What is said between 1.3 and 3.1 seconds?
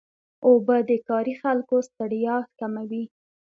خلکو ستړیا کموي.